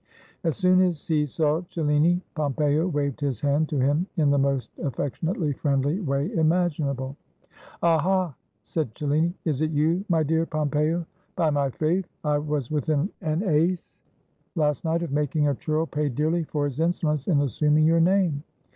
[0.43, 4.71] As soon as he saw Celhni, Pompeo waved his hand to him in the most
[4.79, 7.15] affectionately friendly way imaginable.
[7.83, 8.33] "Aha!"
[8.63, 11.05] said Cellini, "is it you, my dear Pompeo?
[11.35, 12.09] By my faith!
[12.23, 14.01] I was within an ace
[14.55, 18.41] last night of making a churl pay dearly for his insolence in assuming your name."